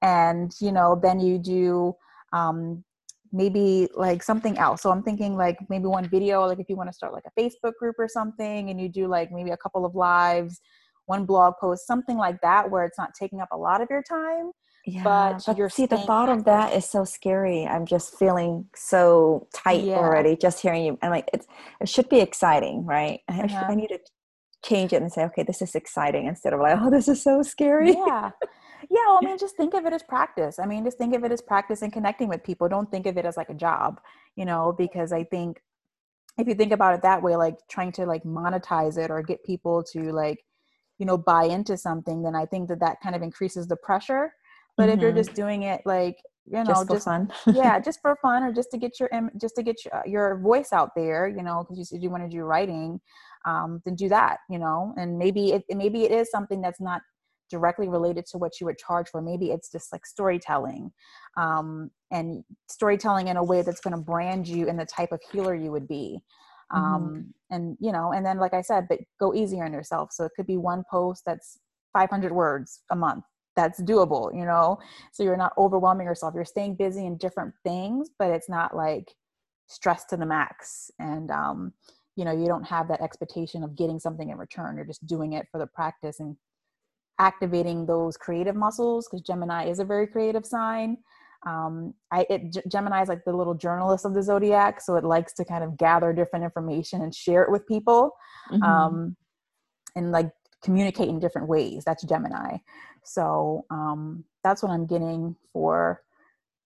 [0.02, 1.94] and, you know, then you do
[2.34, 2.84] um,
[3.32, 4.82] maybe like something else.
[4.82, 7.40] So I'm thinking like maybe one video, like if you want to start like a
[7.40, 10.60] Facebook group or something and you do like maybe a couple of lives,
[11.06, 14.04] one blog post, something like that where it's not taking up a lot of your
[14.04, 14.52] time.
[14.86, 17.68] Yeah, but, but you're see the thought of that is so scary.
[17.68, 19.98] I'm just feeling so tight yeah.
[19.98, 20.98] already just hearing you.
[21.04, 21.46] I'm like, it's,
[21.80, 23.20] it should be exciting, right?
[23.30, 23.66] Uh-huh.
[23.70, 24.00] I need to
[24.64, 27.42] change it and say, okay, this is exciting instead of like, oh, this is so
[27.42, 27.94] scary.
[27.94, 28.32] Yeah.
[28.90, 28.98] Yeah.
[29.08, 30.60] Well, I mean, just think of it as practice.
[30.60, 32.68] I mean, just think of it as practice and connecting with people.
[32.68, 34.02] Don't think of it as like a job,
[34.36, 35.62] you know, because I think
[36.38, 39.44] if you think about it that way, like trying to like monetize it or get
[39.44, 40.44] people to like,
[40.98, 44.34] you know, buy into something, then I think that that kind of increases the pressure.
[44.78, 44.94] But mm-hmm.
[44.94, 45.20] if you're mm-hmm.
[45.20, 48.72] just doing it like, you know, just, just fun, yeah, just for fun or just
[48.72, 51.86] to get your, just to get your, your voice out there, you know, because you
[51.86, 53.00] said you want to do writing,
[53.46, 54.94] um, then do that you know?
[54.98, 57.02] And maybe it maybe it is something that's not
[57.50, 59.22] directly related to what you would charge for.
[59.22, 60.92] Maybe it's just like storytelling
[61.38, 65.20] um, and storytelling in a way that's going to brand you in the type of
[65.32, 66.20] healer you would be.
[66.74, 66.86] Mm-hmm.
[66.86, 70.10] um, and you know and then like i said but go easier on yourself.
[70.14, 71.60] So it could be one post that's
[71.94, 73.26] 500 words a month.
[73.58, 74.80] That's doable you know?
[75.12, 76.34] So you're not overwhelming yourself.
[76.34, 79.12] You're staying busy in different things but it's not like
[79.68, 80.92] stress to the max.
[81.00, 81.74] And um,
[82.16, 85.34] you know you don't have that expectation of getting something in return you're just doing
[85.34, 86.36] it for the practice and
[87.20, 90.98] activating those creative muscles because gemini is a very creative sign
[91.46, 95.34] um, I, it, Gemini is like the little journalist of the zodiac, so it likes
[95.34, 98.12] to kind of gather different information and share it with people,
[98.52, 98.62] mm-hmm.
[98.62, 99.16] um,
[99.96, 100.30] and like
[100.64, 101.84] communicate in different ways.
[101.84, 102.58] That's Gemini.
[103.04, 106.04] So um, that's what I'm getting for,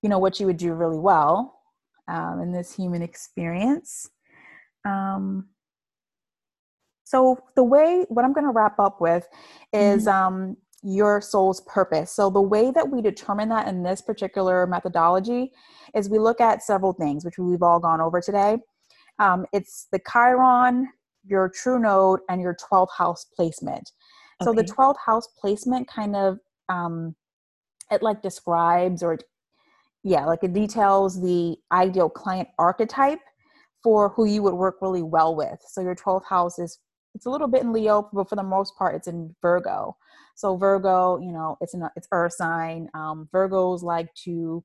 [0.02, 1.62] you know, what you would do really well
[2.10, 4.10] um, in this human experience.
[4.86, 5.48] Um,
[7.04, 9.28] so the way what I'm going to wrap up with
[9.74, 10.36] is mm-hmm.
[10.36, 12.12] um, your soul's purpose.
[12.12, 15.52] So the way that we determine that in this particular methodology
[15.94, 18.58] is we look at several things, which we've all gone over today.
[19.20, 20.90] Um, it's the Chiron,
[21.26, 23.92] your true node, and your 12th house placement.
[24.44, 27.16] So the 12th house placement kind of um,
[27.92, 29.18] it like describes or
[30.04, 33.20] yeah, like it details the ideal client archetype
[33.86, 35.60] for who you would work really well with.
[35.68, 36.80] So your 12th house is
[37.14, 39.96] it's a little bit in Leo, but for the most part, it's in Virgo.
[40.36, 42.90] So Virgo, you know, it's an it's Earth sign.
[42.96, 44.64] Um, Virgos like to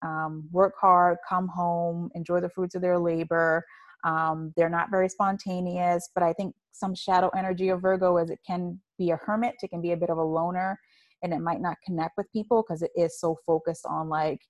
[0.00, 3.62] um, work hard, come home, enjoy the fruits of their labor.
[4.04, 8.40] Um, they're not very spontaneous, but I think some shadow energy of Virgo is it
[8.44, 9.56] can be a hermit.
[9.62, 10.78] It can be a bit of a loner,
[11.22, 14.40] and it might not connect with people because it is so focused on like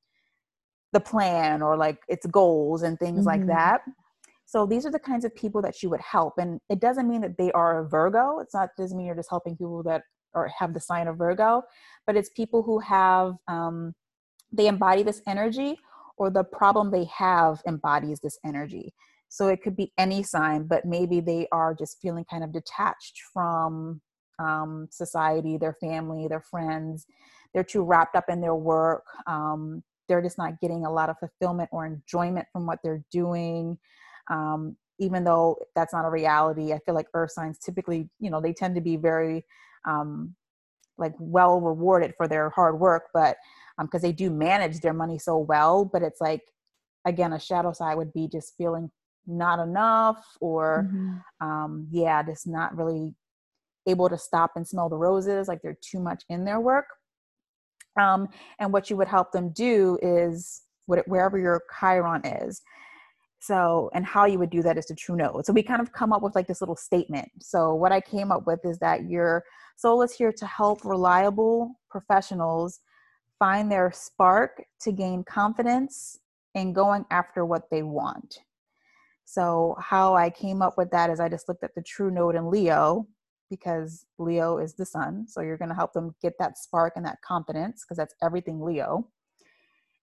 [0.92, 3.40] the plan or like its goals and things mm-hmm.
[3.40, 3.80] like that.
[4.52, 6.34] So these are the kinds of people that you would help.
[6.36, 8.38] And it doesn't mean that they are a Virgo.
[8.40, 10.02] It's not doesn't mean you're just helping people that
[10.34, 11.62] or have the sign of Virgo,
[12.06, 13.94] but it's people who have um,
[14.52, 15.78] they embody this energy
[16.18, 18.92] or the problem they have embodies this energy.
[19.30, 23.22] So it could be any sign, but maybe they are just feeling kind of detached
[23.32, 24.02] from
[24.38, 27.06] um, society, their family, their friends.
[27.54, 29.04] They're too wrapped up in their work.
[29.26, 33.78] Um, they're just not getting a lot of fulfillment or enjoyment from what they're doing
[34.30, 38.40] um, even though that's not a reality i feel like earth signs typically you know
[38.40, 39.44] they tend to be very
[39.86, 40.34] um,
[40.98, 43.36] like well rewarded for their hard work, but
[43.80, 45.84] because um, they do manage their money so well.
[45.84, 46.42] But it's like
[47.04, 48.90] again, a shadow side would be just feeling
[49.26, 51.46] not enough, or mm-hmm.
[51.46, 53.14] um, yeah, just not really
[53.86, 56.86] able to stop and smell the roses, like they're too much in their work.
[58.00, 62.62] Um, and what you would help them do is wherever your Chiron is.
[63.42, 65.44] So, and how you would do that is the true node.
[65.44, 67.28] So, we kind of come up with like this little statement.
[67.40, 69.42] So, what I came up with is that your
[69.76, 72.78] soul is here to help reliable professionals
[73.40, 76.20] find their spark to gain confidence
[76.54, 78.38] in going after what they want.
[79.24, 82.36] So, how I came up with that is I just looked at the true node
[82.36, 83.08] in Leo
[83.50, 85.26] because Leo is the sun.
[85.26, 88.60] So, you're going to help them get that spark and that confidence because that's everything
[88.60, 89.08] Leo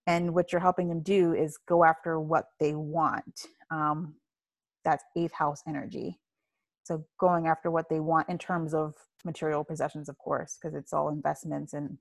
[0.10, 4.16] and what you're helping them do is go after what they want um,
[4.84, 6.20] that's eighth house energy.
[6.84, 10.94] So going after what they want in terms of material possessions of course because it's
[10.94, 11.98] all investments and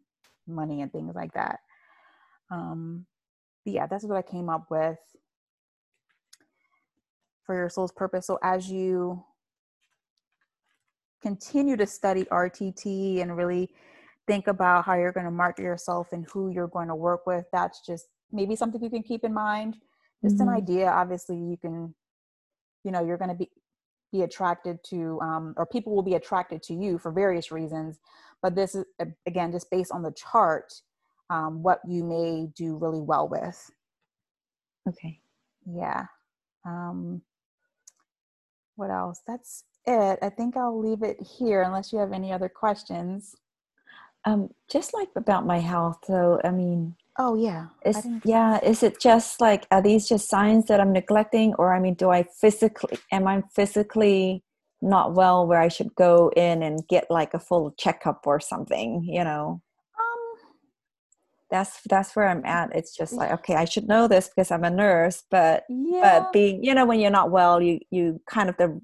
[0.47, 1.59] money and things like that.
[2.51, 3.05] Um,
[3.65, 4.99] but yeah that's what i came up with.
[7.45, 9.23] For your soul's purpose so as you
[11.21, 13.71] continue to study rtt and really
[14.29, 17.45] think about how you're going to market yourself and who you're going to work with
[17.53, 19.77] that's just maybe something you can keep in mind.
[20.23, 20.49] Just mm-hmm.
[20.49, 21.95] an idea obviously you can
[22.85, 23.51] you know you're going to be
[24.13, 27.99] be attracted to um, or people will be attracted to you for various reasons
[28.43, 28.85] but this is
[29.27, 30.73] again just based on the chart
[31.31, 33.71] um, what you may do really well with.
[34.89, 35.21] Okay.
[35.67, 36.05] Yeah.
[36.65, 37.23] Um,
[38.77, 39.21] what else?
[39.27, 40.19] That's it.
[40.23, 43.35] I think i'll leave it here unless you have any other questions
[44.25, 49.01] um, just like about my health, though, I mean, oh yeah, is yeah, is it
[49.01, 52.99] just like are these just signs that I'm neglecting, or I mean, do I physically
[53.13, 54.43] am I physically
[54.81, 59.05] not well where I should go in and get like a full checkup or something?
[59.05, 59.63] You know,
[59.99, 60.51] um,
[61.51, 62.75] that's that's where I'm at.
[62.75, 66.01] It's just like okay, I should know this because I'm a nurse, but yeah.
[66.21, 68.81] but being you know when you're not well, you you kind of the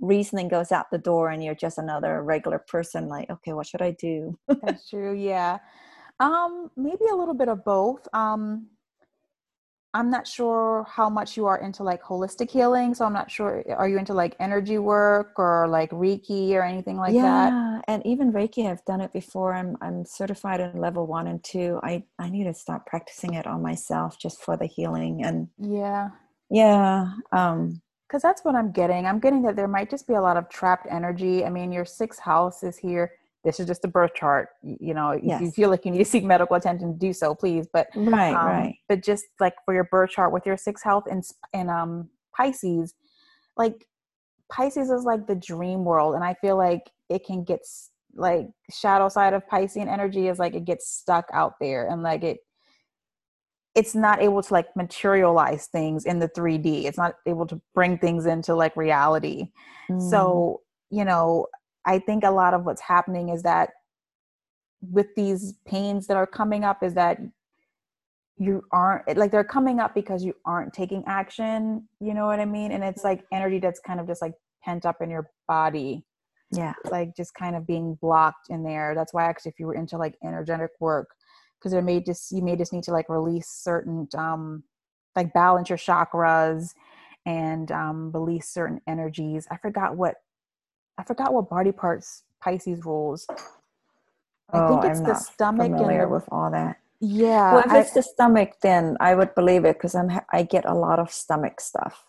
[0.00, 3.82] reasoning goes out the door and you're just another regular person like okay what should
[3.82, 4.38] i do?
[4.62, 5.58] That's true yeah.
[6.20, 8.68] Um maybe a little bit of both um
[9.94, 13.62] i'm not sure how much you are into like holistic healing so i'm not sure
[13.76, 17.52] are you into like energy work or like reiki or anything like yeah, that?
[17.52, 21.42] Yeah and even reiki i've done it before i'm i'm certified in level one and
[21.44, 25.48] two i i need to start practicing it on myself just for the healing and
[25.58, 26.10] yeah.
[26.50, 29.06] Yeah um because that's what I'm getting.
[29.06, 31.44] I'm getting that there might just be a lot of trapped energy.
[31.44, 33.12] I mean, your sixth house is here.
[33.44, 34.50] This is just a birth chart.
[34.62, 35.40] You know, yes.
[35.40, 37.66] if you feel like you need to seek medical attention, do so, please.
[37.72, 38.76] But right, um, right.
[38.88, 42.94] But just like for your birth chart with your sixth health and and um Pisces,
[43.56, 43.86] like
[44.50, 47.60] Pisces is like the dream world, and I feel like it can get
[48.14, 52.24] like shadow side of Piscean energy is like it gets stuck out there, and like
[52.24, 52.38] it
[53.76, 56.86] it's not able to like materialize things in the 3D.
[56.86, 59.50] It's not able to bring things into like reality.
[59.90, 60.10] Mm.
[60.10, 61.46] So, you know,
[61.84, 63.70] I think a lot of what's happening is that
[64.80, 67.18] with these pains that are coming up is that
[68.38, 72.44] you aren't like they're coming up because you aren't taking action, you know what I
[72.46, 72.72] mean?
[72.72, 76.04] And it's like energy that's kind of just like pent up in your body.
[76.50, 76.74] Yeah.
[76.90, 78.94] Like just kind of being blocked in there.
[78.94, 81.08] That's why actually if you were into like energetic work,
[81.58, 84.62] because there may just you may just need to like release certain um
[85.14, 86.74] like balance your chakras
[87.24, 89.46] and um release certain energies.
[89.50, 90.16] I forgot what
[90.98, 93.26] i forgot what body parts pisces rules.
[94.52, 96.76] I oh, think it's I'm the stomach familiar and the, with all that.
[97.00, 100.42] Yeah well if I, it's the stomach then i would believe it because i'm i
[100.42, 102.05] get a lot of stomach stuff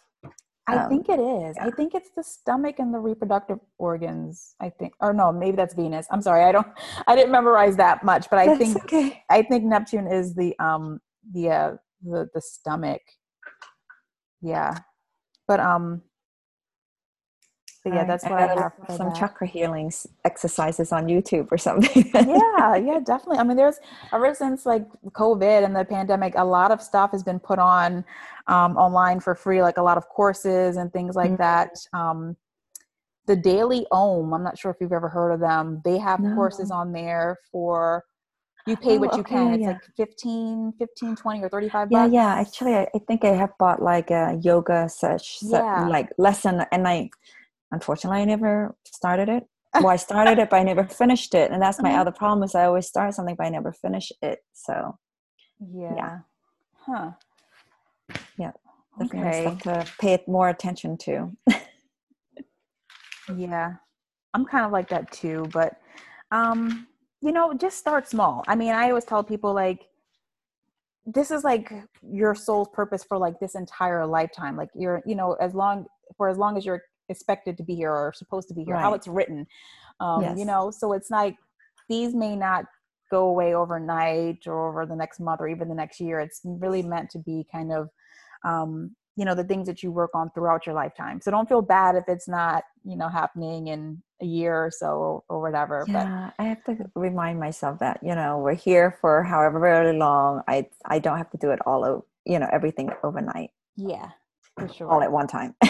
[0.67, 1.55] I um, think it is.
[1.55, 1.65] Yeah.
[1.65, 4.55] I think it's the stomach and the reproductive organs.
[4.59, 6.07] I think, or no, maybe that's Venus.
[6.11, 6.67] I'm sorry, I don't,
[7.07, 9.23] I didn't memorize that much, but I that's think, okay.
[9.29, 10.99] I think Neptune is the um
[11.33, 11.71] the uh,
[12.03, 13.01] the the stomach.
[14.41, 14.77] Yeah,
[15.47, 16.01] but um,
[17.89, 18.73] but yeah, that's what I, I have.
[18.95, 19.15] some that.
[19.15, 19.91] chakra healing
[20.25, 22.09] exercises on YouTube or something.
[22.13, 23.37] yeah, yeah, definitely.
[23.37, 23.79] I mean, there's
[24.13, 28.03] ever since like COVID and the pandemic, a lot of stuff has been put on
[28.47, 31.41] um, online for free, like a lot of courses and things like mm-hmm.
[31.41, 31.77] that.
[31.93, 32.35] Um,
[33.27, 35.81] the Daily Om, I'm not sure if you've ever heard of them.
[35.83, 36.33] They have no.
[36.33, 38.05] courses on there for
[38.67, 39.53] you pay oh, what you okay, can.
[39.53, 39.67] It's yeah.
[39.69, 42.13] like 15, 15, 20 or 35 yeah, bucks.
[42.13, 45.87] Yeah, Actually, I, I, think I have bought like a yoga such, yeah.
[45.87, 47.09] like lesson and I
[47.71, 49.43] unfortunately I never started it.
[49.75, 51.99] Well, I started it, but I never finished it, and that's my mm-hmm.
[51.99, 52.41] other problem.
[52.43, 54.39] Is I always start something, but I never finish it.
[54.53, 54.97] So,
[55.59, 56.17] yeah, yeah.
[56.73, 57.11] huh?
[58.39, 58.51] Yeah,
[58.97, 59.57] definitely okay.
[59.63, 61.31] to pay more attention to.
[63.37, 63.73] yeah,
[64.33, 65.75] I'm kind of like that too, but
[66.31, 66.87] um,
[67.21, 68.43] you know, just start small.
[68.47, 69.87] I mean, I always tell people like,
[71.05, 74.57] this is like your soul's purpose for like this entire lifetime.
[74.57, 75.85] Like you're, you know, as long
[76.17, 78.81] for as long as you're expected to be here or supposed to be here, right.
[78.81, 79.47] how it's written.
[79.99, 80.37] Um, yes.
[80.37, 81.35] you know, so it's like
[81.89, 82.65] these may not
[83.09, 86.19] go away overnight or over the next month or even the next year.
[86.19, 87.89] It's really meant to be kind of
[88.43, 91.61] um, you know the things that you work on throughout your lifetime so don't feel
[91.61, 96.29] bad if it's not you know happening in a year or so or whatever yeah
[96.37, 100.41] but i have to remind myself that you know we're here for however very long
[100.47, 104.09] i i don't have to do it all of you know everything overnight yeah
[104.57, 105.55] for sure all at one time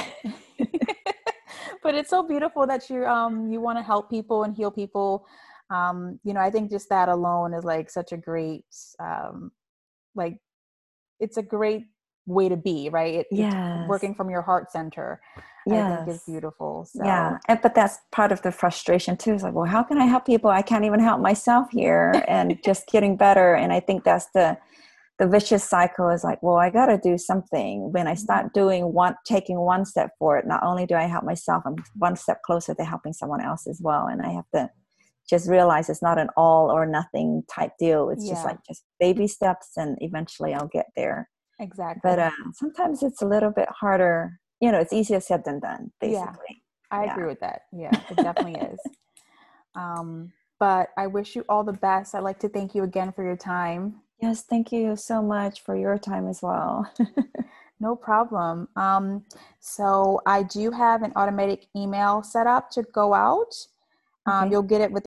[1.87, 5.25] but it's so beautiful that you um you want to help people and heal people
[5.69, 8.65] um you know i think just that alone is like such a great
[8.99, 9.51] um
[10.13, 10.37] like
[11.21, 11.85] it's a great
[12.25, 15.21] way to be right it, yeah working from your heart center
[15.65, 15.89] yes.
[15.89, 17.01] i think is beautiful so.
[17.05, 20.05] yeah and, but that's part of the frustration too is like well how can i
[20.05, 24.03] help people i can't even help myself here and just getting better and i think
[24.03, 24.57] that's the
[25.19, 28.59] the vicious cycle is like well i got to do something when i start mm-hmm.
[28.59, 32.41] doing one taking one step forward not only do i help myself i'm one step
[32.43, 34.69] closer to helping someone else as well and i have to
[35.29, 38.33] just realize it's not an all or nothing type deal it's yeah.
[38.33, 42.01] just like just baby steps and eventually i'll get there Exactly.
[42.03, 44.39] But uh, sometimes it's a little bit harder.
[44.61, 46.21] You know, it's easier said than done, basically.
[46.49, 46.55] Yeah,
[46.91, 47.13] I yeah.
[47.13, 47.61] agree with that.
[47.71, 48.79] Yeah, it definitely is.
[49.75, 52.15] Um, but I wish you all the best.
[52.15, 54.01] I'd like to thank you again for your time.
[54.21, 56.91] Yes, thank you so much for your time as well.
[57.79, 58.67] no problem.
[58.75, 59.25] Um,
[59.59, 63.53] so I do have an automatic email set up to go out.
[64.25, 64.51] Um, okay.
[64.51, 65.05] You'll get it with